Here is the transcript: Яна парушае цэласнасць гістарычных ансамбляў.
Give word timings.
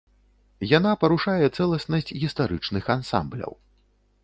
Яна 0.77 0.93
парушае 1.03 1.45
цэласнасць 1.57 2.11
гістарычных 2.25 2.85
ансамбляў. 2.97 3.53